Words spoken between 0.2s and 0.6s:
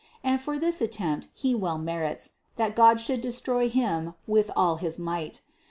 And for